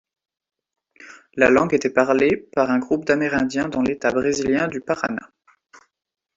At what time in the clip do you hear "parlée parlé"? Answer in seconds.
1.91-2.49